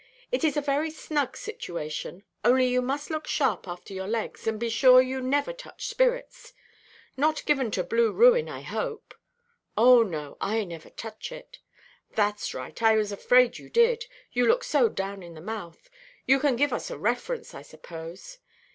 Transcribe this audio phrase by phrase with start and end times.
[0.31, 4.59] It is a very snug situation; only you must look sharp after your legs, and
[4.59, 6.53] be sure you never touch spirits.
[7.15, 9.13] Not given to blue ruin, I hope?"
[9.77, 10.37] "Oh no.
[10.41, 11.59] I never touch it."
[12.15, 12.81] "Thatʼs right.
[12.81, 15.87] I was afraid you did, you look so down in the mouth.
[16.25, 18.39] You can give us a reference, I suppose?"